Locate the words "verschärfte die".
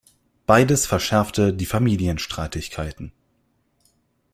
0.87-1.67